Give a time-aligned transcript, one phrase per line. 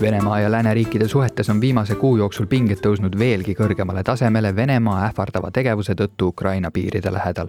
[0.00, 5.50] Venemaa ja lääneriikide suhetes on viimase kuu jooksul pinged tõusnud veelgi kõrgemale tasemele Venemaa ähvardava
[5.50, 7.48] tegevuse tõttu Ukraina piiride lähedal.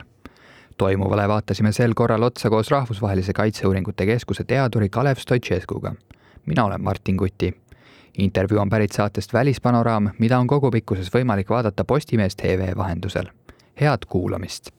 [0.77, 5.93] toimuvale vaatasime sel korral otsa koos Rahvusvahelise Kaitseuuringute Keskuse teaduri Kalev Stoicescuga.
[6.45, 7.54] mina olen Martin Kuti.
[8.18, 13.25] intervjuu on pärit saatest Välispanoraam, mida on kogupikkuses võimalik vaadata Postimees tv vahendusel.
[13.81, 14.70] head kuulamist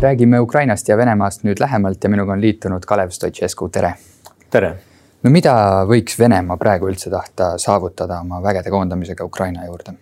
[0.00, 3.94] räägime Ukrainast ja Venemaast nüüd lähemalt ja minuga on liitunud Kalev Stoicescu, tere.
[4.50, 4.70] Tere.
[5.22, 5.54] no mida
[5.88, 9.94] võiks Venemaa praegu üldse tahta saavutada oma vägede koondamisega Ukraina juurde?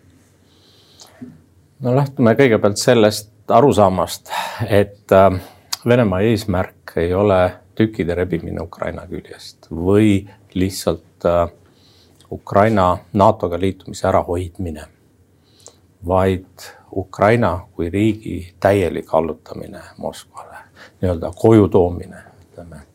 [1.81, 4.33] no lähtume kõigepealt sellest arusaamast,
[4.69, 5.41] et äh,
[5.89, 7.41] Venemaa eesmärk ei ole
[7.79, 11.47] tükkide rebimine Ukraina küljest või lihtsalt äh,
[12.33, 14.85] Ukraina NATO-ga liitumise ärahoidmine,
[16.07, 20.61] vaid Ukraina kui riigi täielik allutamine Moskvale,
[21.01, 22.88] nii-öelda koju toomine, ütleme.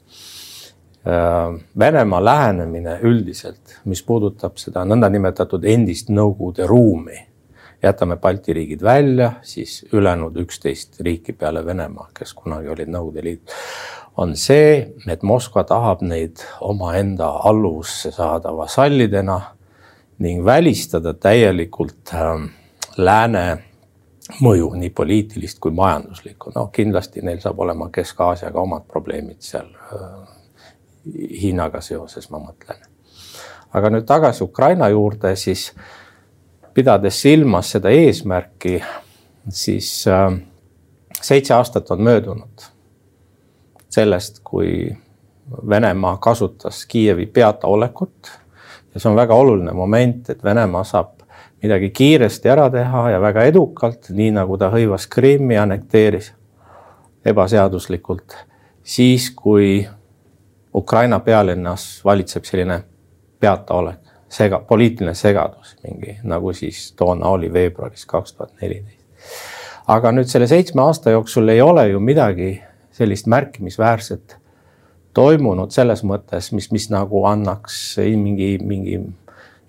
[1.08, 7.18] Äh, Venemaa lähenemine üldiselt, mis puudutab seda nõndanimetatud endist Nõukogude ruumi,
[7.84, 13.52] jätame Balti riigid välja, siis ülejäänud üksteist riiki peale Venemaa, kes kunagi olid Nõukogude Liit,
[14.16, 14.78] on see,
[15.12, 19.42] et Moskva tahab neid omaenda alluvusse saada vasallidena
[20.24, 22.48] ning välistada täielikult äh,
[22.98, 23.44] lääne
[24.40, 29.68] mõju, nii poliitilist kui majanduslikku, no kindlasti neil saab olema Kesk-Aasiaga omad probleemid seal.
[31.42, 32.80] Hiinaga seoses, ma mõtlen.
[33.74, 35.72] aga nüüd tagasi Ukraina juurde, siis
[36.74, 38.78] pidades silmas seda eesmärki,
[39.50, 40.38] siis äh,
[41.22, 42.70] seitse aastat on möödunud
[43.90, 44.96] sellest, kui
[45.70, 48.32] Venemaa kasutas Kiievi peataolekut
[48.94, 51.24] ja see on väga oluline moment, et Venemaa saab
[51.64, 56.32] midagi kiiresti ära teha ja väga edukalt, nii nagu ta hõivas Krimmi, annekteeris
[57.26, 58.36] ebaseaduslikult,
[58.84, 59.86] siis kui
[60.76, 62.84] Ukraina pealinnas valitseb selline
[63.40, 64.00] peataolek,
[64.30, 69.04] sega, poliitiline segadus mingi, nagu siis toona oli veebruaris kaks tuhat neliteist.
[69.88, 72.62] aga nüüd selle seitsme aasta jooksul ei ole ju midagi
[72.92, 74.38] sellist märkimisväärset
[75.14, 79.00] toimunud selles mõttes, mis, mis nagu annaks mingi, mingi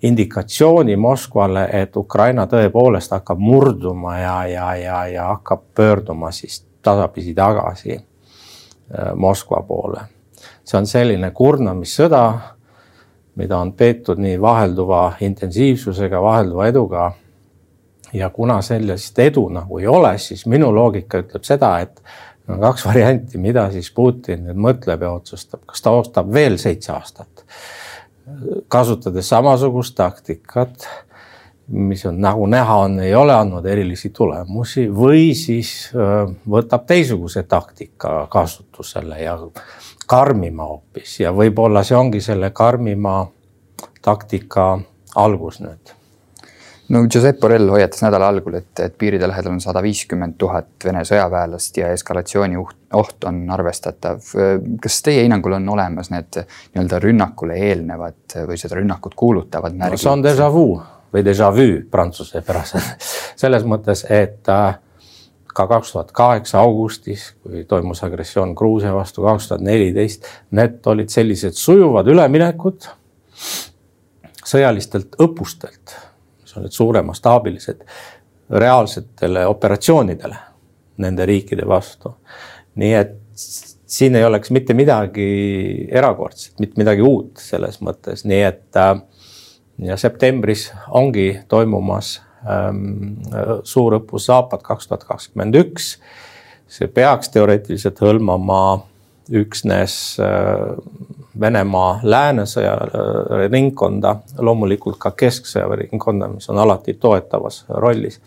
[0.01, 7.33] indikatsiooni Moskvale, et Ukraina tõepoolest hakkab murduma ja, ja, ja, ja hakkab pöörduma siis tasapisi
[7.33, 10.01] tagasi äh, Moskva poole.
[10.65, 12.23] See on selline kurnamissõda,
[13.35, 17.11] mida on peetud nii vahelduva intensiivsusega, vahelduva eduga.
[18.13, 22.01] ja kuna sellist edu nagu ei ole, siis minu loogika ütleb seda, et
[22.47, 26.93] on kaks varianti, mida siis Putin nüüd mõtleb ja otsustab, kas ta ostab veel seitse
[26.93, 27.45] aastat
[28.67, 30.87] kasutades samasugust taktikat,
[31.67, 35.89] mis on nagu näha on, ei ole andnud erilisi tulemusi või siis
[36.49, 39.37] võtab teistsuguse taktika kasutusele ja
[40.07, 43.19] karmima hoopis ja võib-olla see ongi selle karmima
[44.05, 44.73] taktika
[45.15, 45.95] algus nüüd
[46.89, 51.01] no Josep Borrell hoiatas nädala algul, et, et piiride lähedal on sada viiskümmend tuhat Vene
[51.07, 54.21] sõjaväelast ja eskalatsiooni oht on arvestatav.
[54.81, 60.03] kas teie hinnangul on olemas need nii-öelda rünnakule eelnevad või seda rünnakut kuulutavad märgid no,?
[60.03, 60.67] see on déjà vu
[61.15, 63.09] või déjà vu prantsuse päraselt
[63.41, 64.77] selles mõttes, et äh,
[65.55, 71.13] ka kaks tuhat kaheksa augustis, kui toimus agressioon Gruusia vastu, kaks tuhat neliteist, need olid
[71.13, 72.89] sellised sujuvad üleminekud
[74.45, 75.95] sõjalistelt õppustelt
[76.57, 77.83] on need suuremastaabilised
[78.49, 80.35] reaalsetele operatsioonidele
[80.97, 82.15] nende riikide vastu.
[82.75, 83.15] nii et
[83.85, 88.95] siin ei oleks mitte midagi erakordset, mitte midagi uut selles mõttes, nii et äh,
[89.79, 92.21] ja septembris ongi toimumas
[93.63, 95.97] suurõppus Zapad kaks tuhat kakskümmend üks.
[96.67, 98.81] see peaks teoreetiliselt hõlmama
[99.29, 100.77] üksnes äh,
[101.39, 108.21] Venemaa läänesõjaringkonda, loomulikult ka kesksõjaringkonda, mis on alati toetavas rollis.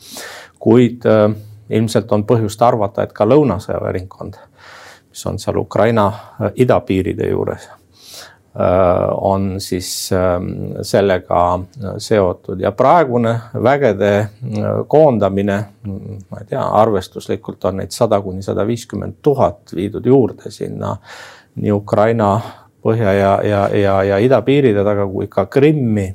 [0.59, 1.33] kuid äh,
[1.71, 4.35] ilmselt on põhjust arvata, et ka lõunasõjaväeringkond,
[5.09, 7.77] mis on seal Ukraina äh, idapiiride juures, äh,
[9.21, 10.47] on siis ähm,
[10.83, 11.61] sellega
[11.99, 12.61] seotud.
[12.61, 14.29] Ja praegune vägede
[14.89, 15.59] koondamine,
[16.31, 20.97] ma ei tea, arvestuslikult on neid sada kuni sada viiskümmend tuhat viidud juurde sinna
[21.59, 22.33] nii Ukraina
[22.83, 26.09] põhja ja, ja, ja, ja idapiiride taga kui ka Krimmi.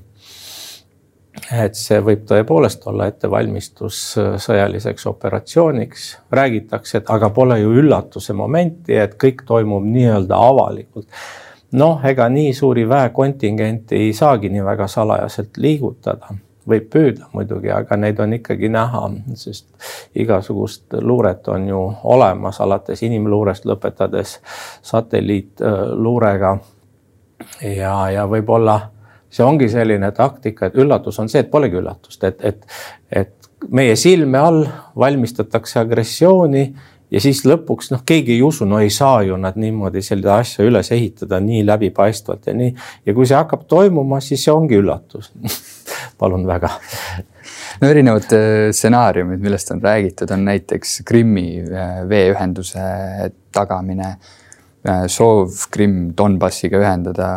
[1.53, 3.97] et see võib tõepoolest olla ettevalmistus
[4.41, 11.07] sõjaliseks operatsiooniks, räägitakse, et aga pole ju üllatuse momenti, et kõik toimub nii-öelda avalikult
[11.74, 16.36] noh, ega nii suuri väekontingente ei saagi nii väga salajaselt liigutada
[16.70, 19.04] võib püüda muidugi, aga neid on ikkagi näha,
[19.40, 19.68] sest
[20.20, 21.81] igasugust luuret on ju
[22.16, 24.38] olemas, alates inimluurest lõpetades
[24.81, 26.58] satelliitluurega.
[27.76, 28.80] ja, ja võib-olla
[29.34, 32.66] see ongi selline taktika, et üllatus on see, et polegi üllatust, et, et,
[33.12, 34.64] et meie silme all
[35.00, 36.68] valmistatakse agressiooni
[37.13, 40.65] ja siis lõpuks noh, keegi ei usu, no ei saa ju nad niimoodi seda asja
[40.65, 42.74] üles ehitada nii läbipaistvalt ja nii.
[43.06, 45.31] ja kui see hakkab toimuma, siis see ongi üllatus
[46.21, 46.71] palun väga.
[47.81, 52.86] no erinevad äh, stsenaariumid, millest on räägitud, on näiteks Krimmi äh, veeühenduse
[53.54, 54.16] tagamine,
[54.88, 57.27] äh, soov Krimm Donbassiga ühendada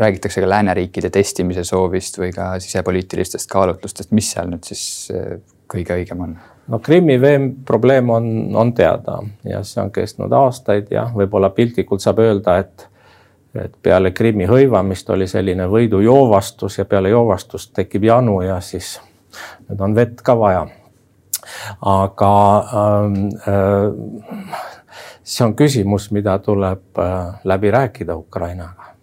[0.00, 5.10] räägitakse ka lääneriikide testimise soovist või ka sisepoliitilistest kaalutlustest, mis seal nüüd siis
[5.70, 6.36] kõige õigem on?
[6.70, 12.02] No Krimmi vee probleem on, on teada ja see on kestnud aastaid ja võib-olla piltlikult
[12.02, 12.86] saab öelda, et
[13.54, 19.00] et peale Krimmi hõivamist oli selline võidujoovastus ja peale joovastust tekib janu ja siis
[19.66, 20.68] nüüd on vett ka vaja.
[21.82, 22.34] aga
[22.80, 23.16] ähm,
[23.48, 24.60] äh,
[25.22, 28.94] see on küsimus, mida tuleb äh, läbi rääkida Ukrainaga.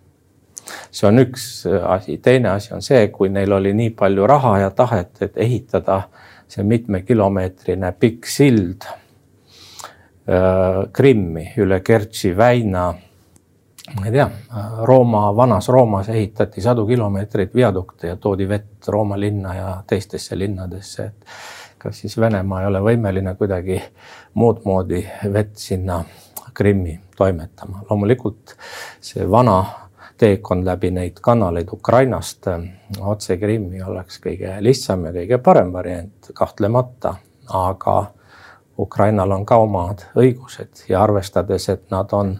[0.91, 4.69] see on üks asi, teine asi on see, kui neil oli nii palju raha ja
[4.69, 8.95] tahet, et ehitada äh, see mitmekilomeetrine pikk sild äh,
[10.93, 12.93] Krimmi üle Kertši väina.
[13.95, 14.29] ma ei tea,
[14.83, 21.05] Rooma, vanas Roomas ehitati sadu kilomeetreid viadukte ja toodi vett Rooma linna ja teistesse linnadesse,
[21.05, 21.25] et
[21.77, 23.81] kas siis Venemaa ei ole võimeline kuidagi
[24.33, 26.03] muud moodi vett sinna
[26.53, 27.81] Krimmi toimetama.
[27.89, 28.55] loomulikult
[29.01, 29.86] see vana
[30.17, 32.59] teekond läbi neid kanaleid Ukrainast äh,
[32.99, 37.15] otse Krimmi oleks kõige lihtsam ja kõige parem variant, kahtlemata,
[37.53, 37.97] aga
[38.79, 42.35] Ukrainal on ka omad õigused ja arvestades, et nad on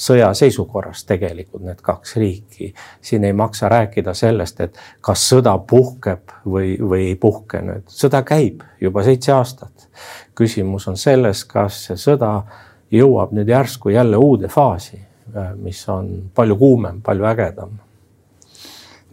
[0.00, 2.74] sõjaseisukorras tegelikult need kaks riiki.
[3.02, 8.22] siin ei maksa rääkida sellest, et kas sõda puhkeb või, või ei puhke nüüd, sõda
[8.22, 9.88] käib juba seitse aastat.
[10.34, 12.42] küsimus on selles, kas see sõda
[12.90, 15.09] jõuab nüüd järsku jälle uude faasi
[15.60, 17.78] mis on palju kuumem, palju ägedam.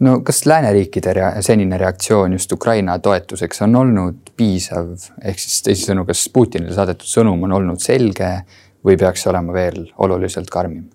[0.00, 4.92] no kas lääneriikide rea senine reaktsioon just Ukraina toetuseks on olnud piisav,
[5.22, 8.30] ehk siis teisisõnu, kas Putinile saadetud sõnum on olnud selge
[8.84, 10.86] või peaks olema veel oluliselt karmim?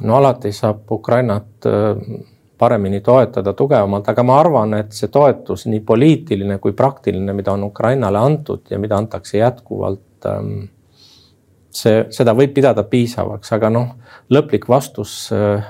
[0.00, 2.22] no alati saab Ukrainat äh,
[2.58, 7.66] paremini toetada tugevamalt, aga ma arvan, et see toetus, nii poliitiline kui praktiline, mida on
[7.68, 10.68] Ukrainale antud ja mida antakse jätkuvalt ähm,
[11.76, 13.94] see, seda võib pidada piisavaks, aga noh,
[14.32, 15.64] lõplik vastus äh,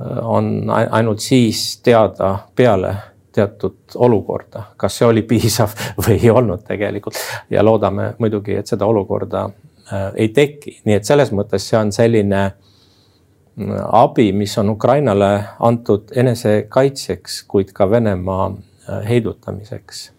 [0.00, 2.94] on ainult siis teada peale
[3.32, 5.74] teatud olukorda, kas see oli piisav
[6.04, 7.18] või ei olnud tegelikult.
[7.50, 11.92] Ja loodame muidugi, et seda olukorda äh, ei teki, nii et selles mõttes see on
[11.94, 15.32] selline mm, abi, mis on Ukrainale
[15.66, 20.10] antud enesekaitseks, kuid ka Venemaa äh, heidutamiseks.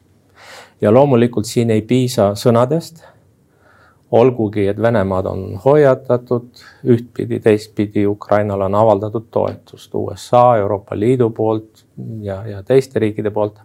[0.81, 3.03] ja loomulikult siin ei piisa sõnadest
[4.11, 6.49] olgugi, et Venemaad on hoiatatud
[6.85, 11.85] ühtpidi, teistpidi Ukrainale on avaldatud toetust USA, Euroopa Liidu poolt
[12.21, 13.59] ja, ja teiste riikide poolt.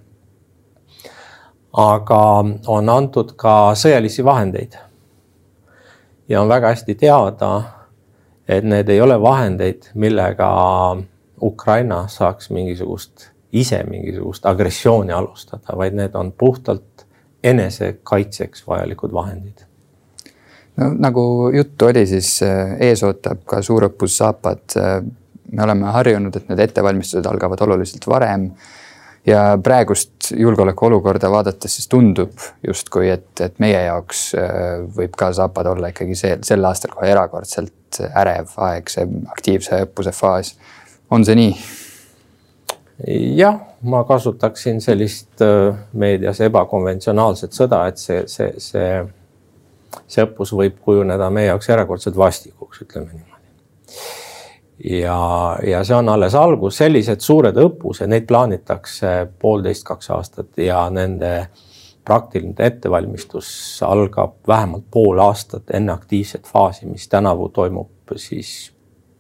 [1.73, 4.79] aga on antud ka sõjalisi vahendeid.
[6.29, 7.63] ja on väga hästi teada,
[8.49, 10.51] et need ei ole vahendeid, millega
[11.43, 17.07] Ukraina saaks mingisugust, ise mingisugust agressiooni alustada, vaid need on puhtalt
[17.43, 19.67] enesekaitseks vajalikud vahendid
[20.77, 24.65] no nagu juttu oli, siis äh, ees ootab ka suurõppus Zapad.
[24.81, 24.99] Äh,
[25.53, 28.51] me oleme harjunud, et need ettevalmistused algavad oluliselt varem.
[29.27, 32.31] ja praegust julgeolekuolukorda vaadates siis tundub
[32.67, 37.11] justkui, et, et meie jaoks äh, võib ka Zapad olla ikkagi see, sel aastal kohe
[37.11, 40.55] erakordselt ärev aeg, see aktiivse õppuse faas.
[41.11, 41.57] on see nii?
[43.37, 45.43] jah, ma kasutaksin sellist
[45.93, 48.89] meedias ebakonventsionaalset sõda, et see, see, see
[50.07, 53.35] see õppus võib kujuneda meie jaoks erakordselt vastikuks, ütleme niimoodi.
[55.01, 55.19] ja,
[55.67, 61.49] ja see on alles algus, sellised suured õppused, neid plaanitakse poolteist, kaks aastat ja nende
[62.07, 63.49] praktiline ettevalmistus
[63.83, 68.73] algab vähemalt pool aastat enne aktiivset faasi, mis tänavu toimub siis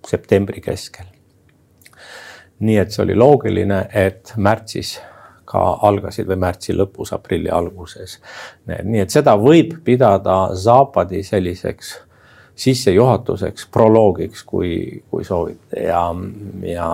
[0.06, 1.06] septembri keskel.
[2.58, 4.94] nii et see oli loogiline, et märtsis
[5.46, 8.18] ka algasid või märtsi lõpus, aprilli alguses.
[8.66, 11.94] nii et seda võib pidada Zapadi selliseks
[12.56, 16.02] sissejuhatuseks, proloogiks, kui, kui soovite ja,
[16.64, 16.88] ja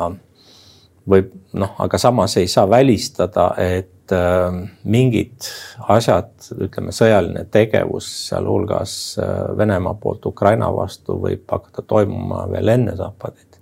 [1.09, 5.47] võib noh, aga samas ei saa välistada, et äh, mingid
[5.92, 6.32] asjad,
[6.66, 13.61] ütleme, sõjaline tegevus, sealhulgas äh, Venemaa poolt Ukraina vastu võib hakata toimuma veel enne Zapadit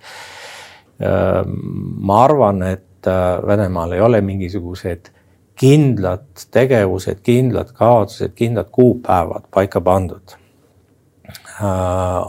[1.00, 1.42] äh,.
[1.44, 5.10] ma arvan, et et äh, Venemaal ei ole mingisugused
[5.60, 10.36] kindlad tegevused, kindlad kaotused, kindlad kuupäevad paika pandud.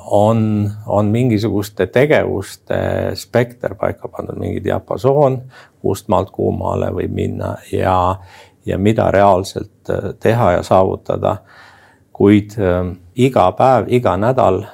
[0.06, 2.76] on, on mingisuguste tegevuste
[3.16, 5.42] spekter paika pandud, mingi diapasoon,
[5.82, 8.16] kust maalt kuhu maale võib minna ja,
[8.66, 11.38] ja mida reaalselt teha ja saavutada.
[12.14, 12.54] kuid
[13.16, 14.66] iga päev, iga nädal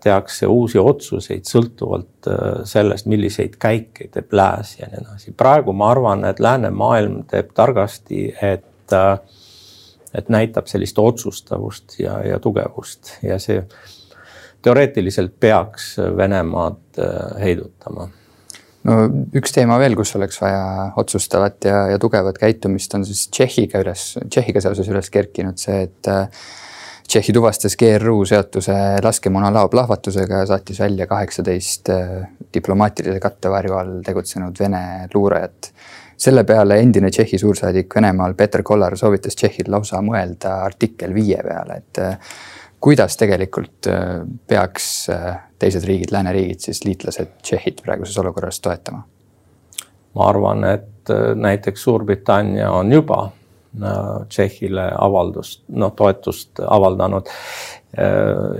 [0.00, 2.28] tehakse uusi otsuseid sõltuvalt
[2.64, 5.34] sellest, milliseid käike teeb lääs ja nii edasi.
[5.36, 8.96] praegu ma arvan, et läänemaailm teeb targasti, et
[10.14, 13.60] et näitab sellist otsustavust ja, ja tugevust ja see
[14.62, 18.08] teoreetiliselt peaks Venemaad äh, heidutama.
[18.84, 18.96] no
[19.36, 24.14] üks teema veel, kus oleks vaja otsustavat ja, ja tugevat käitumist, on siis Tšehhiga üles,
[24.28, 26.26] Tšehhiga seoses üles kerkinud see, et äh,
[27.10, 32.10] Tšehhi tuvastas GRU seotuse laskemoonalao plahvatusega ja saatis välja kaheksateist äh,
[32.54, 34.82] diplomaatilise kattevarju all tegutsenud Vene
[35.14, 35.72] luurajat
[36.14, 41.80] selle peale endine Tšehhi suursaadik Venemaal Peter Kollar soovitas Tšehhil lausa mõelda artikkel viie peale,
[41.82, 42.30] et äh,
[42.78, 44.86] kuidas tegelikult äh, peaks
[45.58, 49.02] teised riigid, lääneriigid siis liitlased Tšehhit praeguses olukorras toetama?
[50.14, 53.24] ma arvan, et näiteks Suurbritannia on juba
[53.70, 57.28] Tšehhile avaldust, noh toetust avaldanud.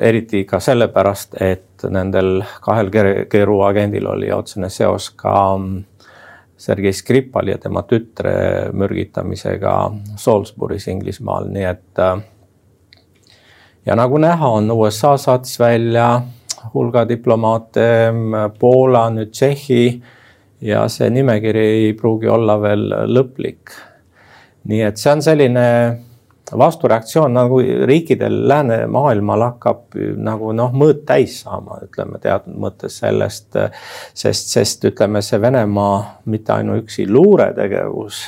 [0.03, 2.91] eriti ka sellepärast, et nendel kahel
[3.31, 5.85] GRU agendil oli otsene seos ka mm,
[6.61, 8.33] Sergei Skripali ja tema tütre
[8.77, 9.75] mürgitamisega
[10.21, 11.99] Salisbury's Inglismaal, nii et.
[11.99, 12.21] Äh,
[13.87, 16.21] ja nagu näha on, USA saatis välja
[16.75, 17.87] hulga diplomaate,
[18.61, 19.85] Poola, nüüd Tšehhi
[20.69, 23.73] ja see nimekiri ei pruugi olla veel lõplik.
[24.69, 25.67] Nii et see on selline
[26.59, 33.57] vastureaktsioon nagu riikidel läänemaailmal hakkab nagu noh, mõõt täis saama, ütleme teatud mõttes sellest.
[34.15, 38.25] sest, sest ütleme, see Venemaa mitte ainuüksi luuretegevus,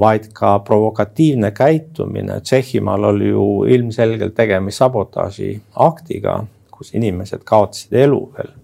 [0.00, 2.40] vaid ka provokatiivne käitumine.
[2.40, 8.54] Tšehhimaal oli ju ilmselgelt tegemist sabotaaži aktiga, kus inimesed kaotasid elu veel.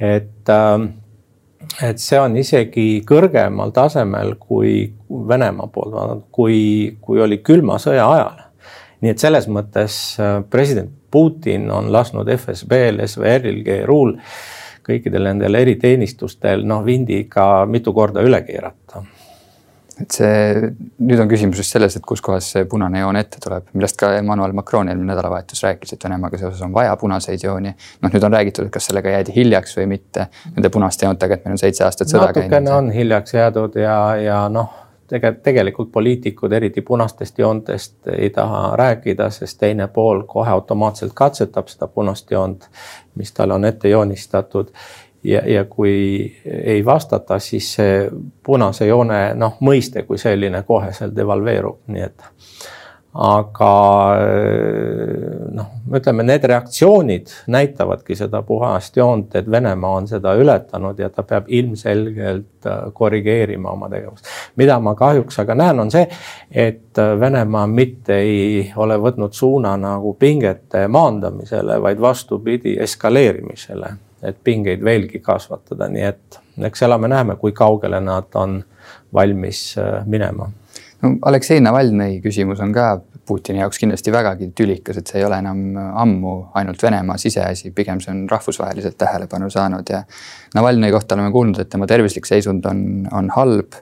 [0.00, 0.80] et äh,
[1.82, 8.44] et see on isegi kõrgemal tasemel kui Venemaa poolt, kui, kui oli külma sõja ajal.
[9.02, 14.16] nii et selles mõttes äh, president Putin on lasknud FSB-l, SVR-il, GRU-l,
[14.86, 19.04] kõikidel nendel eriteenistustel noh, vindi ikka mitu korda üle keerata
[20.02, 20.70] et see,
[21.08, 24.52] nüüd on küsimus just selles, et kuskohas see punane joon ette tuleb, millest ka Emmanuel
[24.56, 27.72] Macron eelmine nädalavahetus rääkis, et Venemaaga seoses on vaja punaseid jooni.
[28.02, 31.46] noh, nüüd on räägitud, et kas sellega jäädi hiljaks või mitte, nende punaste joontega, et
[31.46, 32.50] meil on seitse aastat sõda käinud.
[32.50, 34.74] natukene on hiljaks jäädud ja, ja noh,
[35.08, 41.72] tegelikult, tegelikult poliitikud, eriti punastest joontest ei taha rääkida, sest teine pool kohe automaatselt katsetab
[41.72, 42.68] seda punast joont,
[43.14, 44.72] mis talle on ette joonistatud
[45.26, 48.08] ja, ja kui ei vastata, siis see
[48.46, 52.32] punase joone noh, mõiste kui selline koheselt devalveerub, nii et.
[53.16, 53.70] aga
[55.56, 61.24] noh, ütleme need reaktsioonid näitavadki seda puhast joont, et Venemaa on seda ületanud ja ta
[61.24, 64.28] peab ilmselgelt äh, korrigeerima oma tegevust.
[64.56, 66.06] mida ma kahjuks aga näen, on see,
[66.52, 74.84] et Venemaa mitte ei ole võtnud suuna nagu pingete maandamisele, vaid vastupidi eskaleerimisele et pingeid
[74.84, 78.60] veelgi kasvatada, nii et eks elame-näeme, kui kaugele nad on
[79.14, 80.48] valmis äh, minema.
[81.02, 82.96] no Aleksei Navalnõi küsimus on ka
[83.26, 87.98] Putini jaoks kindlasti vägagi tülikas, et see ei ole enam ammu ainult Venemaa siseasi, pigem
[88.00, 90.04] see on rahvusvaheliselt tähelepanu saanud ja
[90.54, 92.80] Navalnõi kohta oleme kuulnud, et tema tervislik seisund on,
[93.12, 93.74] on halb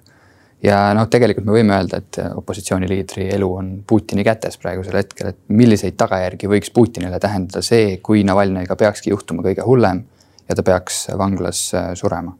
[0.64, 5.40] ja noh, tegelikult me võime öelda, et opositsiooniliidri elu on Putini kätes praegusel hetkel, et
[5.52, 10.04] milliseid tagajärgi võiks Putinile tähendada see, kui Navalnõiga peakski juhtuma kõige hullem
[10.48, 12.32] ja ta peaks vanglas äh, surema?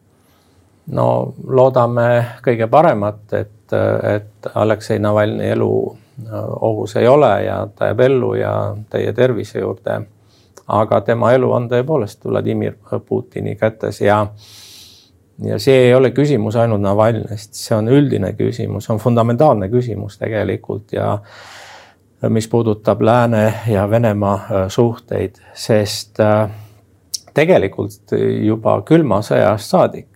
[0.86, 2.08] no loodame
[2.44, 3.72] kõige paremat, et,
[4.16, 8.52] et Aleksei Navalnõi elu äh, ohus ei ole ja ta jääb ellu ja
[8.90, 10.02] teie tervise juurde.
[10.66, 14.26] aga tema elu on tõepoolest Vladimir Putini kätes ja
[15.44, 20.92] ja see ei ole küsimus ainult Navalnõist, see on üldine küsimus, on fundamentaalne küsimus tegelikult
[20.92, 21.18] ja
[22.28, 26.50] mis puudutab Lääne ja Venemaa äh, suhteid, sest äh,
[27.34, 28.14] tegelikult
[28.44, 30.14] juba külma sõjast saadik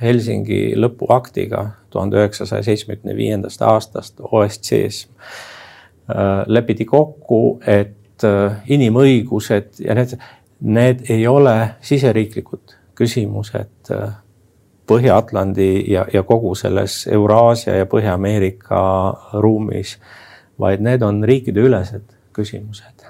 [0.00, 9.96] Helsingi lõpuaktiga tuhande üheksasaja seitsmekümne viiendast aastast OSCE-s äh, lepiti kokku, et äh, inimõigused ja
[9.98, 10.16] need,
[10.60, 14.18] need ei ole siseriiklikud küsimused äh,
[14.90, 18.82] Põhja-Atlandi ja, ja kogu selles Euraasia ja Põhja-Ameerika
[19.40, 19.94] ruumis,
[20.60, 23.01] vaid need on riikideülesed küsimused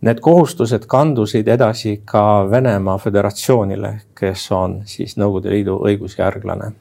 [0.00, 6.72] Need kohustused kandusid edasi ka Venemaa Föderatsioonile, kes on siis Nõukogude Liidu õigusjärglane.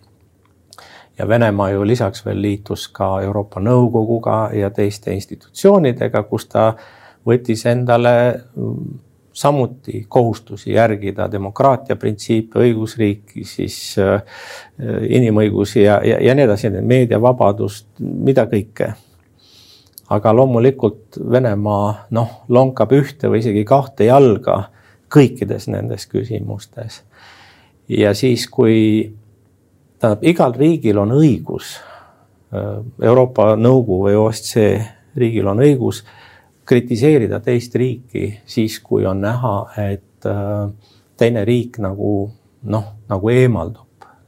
[1.17, 6.75] ja Venemaa ju lisaks veel liitus ka Euroopa Nõukoguga ja teiste institutsioonidega, kus ta
[7.25, 8.13] võttis endale
[9.38, 14.21] samuti kohustusi järgida demokraatia printsiipe, õigusriiki, siis äh,
[15.09, 18.93] inimõigusi ja, ja, ja nii edasi, meediavabadust, mida kõike.
[20.10, 24.70] Aga loomulikult Venemaa noh, lonkab ühte või isegi kahte jalga
[25.14, 27.04] kõikides nendes küsimustes.
[27.90, 29.14] ja siis, kui
[30.00, 31.78] tähendab, igal riigil on õigus,
[32.54, 34.70] äh, Euroopa Nõukogu või OSCE
[35.16, 36.04] riigil on õigus
[36.68, 40.70] kritiseerida teist riiki siis, kui on näha, et äh,
[41.18, 42.32] teine riik nagu
[42.64, 43.86] noh, nagu eemaldub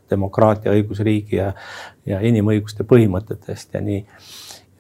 [0.10, 1.52] demokraatia, õigusriigi ja,
[2.08, 4.00] ja inimõiguste põhimõtetest ja nii.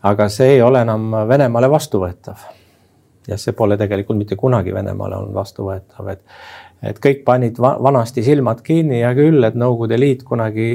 [0.03, 2.47] Aga see ei ole enam Venemaale vastuvõetav.
[3.27, 6.21] ja see pole tegelikult mitte kunagi Venemaale olnud vastuvõetav, et,
[6.83, 10.69] et kõik panid vanasti silmad kinni, hea küll, et Nõukogude Liit kunagi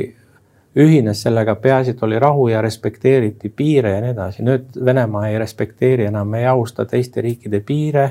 [0.76, 4.42] ühines sellega, peaasi, et oli rahu ja respekteeriti piire ja nii edasi.
[4.42, 8.08] nüüd Venemaa ei respekteeri enam, ei austa teiste riikide piire,